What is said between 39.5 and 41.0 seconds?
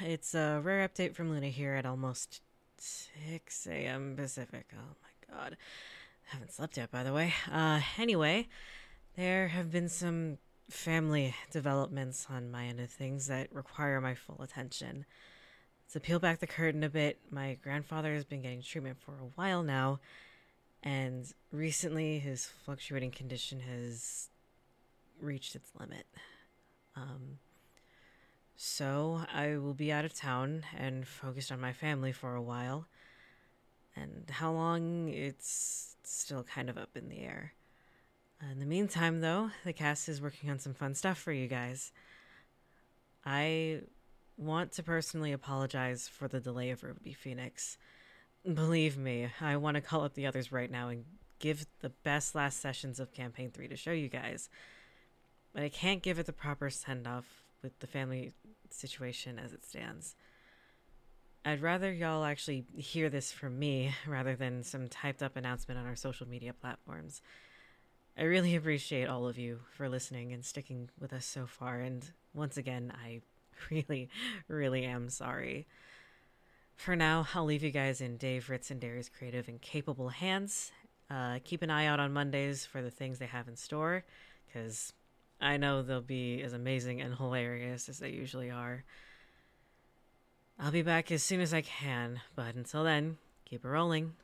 the cast is working on some fun